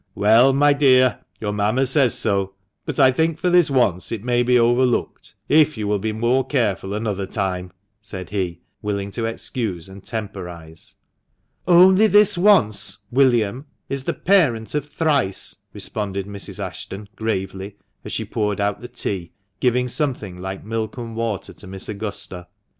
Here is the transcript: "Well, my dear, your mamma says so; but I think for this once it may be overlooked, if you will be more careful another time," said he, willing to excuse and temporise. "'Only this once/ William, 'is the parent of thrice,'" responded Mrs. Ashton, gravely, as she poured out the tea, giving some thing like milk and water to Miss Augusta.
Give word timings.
"Well, 0.25 0.51
my 0.51 0.73
dear, 0.73 1.19
your 1.39 1.51
mamma 1.53 1.85
says 1.85 2.17
so; 2.17 2.55
but 2.87 2.99
I 2.99 3.11
think 3.11 3.37
for 3.37 3.51
this 3.51 3.69
once 3.69 4.11
it 4.11 4.23
may 4.23 4.41
be 4.41 4.57
overlooked, 4.57 5.35
if 5.47 5.77
you 5.77 5.87
will 5.87 5.99
be 5.99 6.11
more 6.11 6.43
careful 6.43 6.95
another 6.95 7.27
time," 7.27 7.71
said 8.01 8.31
he, 8.31 8.61
willing 8.81 9.11
to 9.11 9.25
excuse 9.25 9.87
and 9.87 10.01
temporise. 10.03 10.95
"'Only 11.67 12.07
this 12.07 12.35
once/ 12.35 13.05
William, 13.11 13.67
'is 13.89 14.05
the 14.05 14.15
parent 14.15 14.73
of 14.73 14.89
thrice,'" 14.89 15.57
responded 15.71 16.25
Mrs. 16.25 16.57
Ashton, 16.57 17.07
gravely, 17.15 17.77
as 18.03 18.11
she 18.11 18.25
poured 18.25 18.59
out 18.59 18.81
the 18.81 18.87
tea, 18.87 19.33
giving 19.59 19.87
some 19.87 20.15
thing 20.15 20.37
like 20.41 20.65
milk 20.65 20.97
and 20.97 21.15
water 21.15 21.53
to 21.53 21.67
Miss 21.67 21.87
Augusta. 21.87 22.47